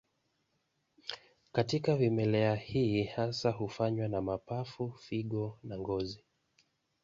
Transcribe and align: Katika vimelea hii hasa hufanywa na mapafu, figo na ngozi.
Katika 1.51 1.95
vimelea 1.95 2.55
hii 2.55 3.03
hasa 3.03 3.51
hufanywa 3.51 4.07
na 4.07 4.21
mapafu, 4.21 4.91
figo 4.93 5.59
na 5.63 5.79
ngozi. 5.79 6.23